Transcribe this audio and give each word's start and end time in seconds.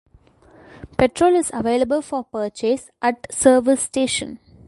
Petrol 0.97 1.35
is 1.35 1.51
available 1.53 2.01
for 2.01 2.23
purchase 2.23 2.89
at 3.03 3.21
the 3.21 3.33
service 3.35 3.81
station. 3.83 4.39